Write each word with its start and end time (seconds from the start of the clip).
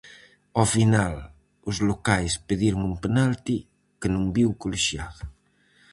Ao 0.59 0.65
final, 0.75 1.13
os 1.69 1.77
locais 1.89 2.33
pediron 2.47 2.81
un 2.89 2.95
penalti 3.03 3.57
que 3.99 4.07
non 4.15 4.23
viu 4.35 4.49
o 4.51 4.57
colexiado. 4.63 5.23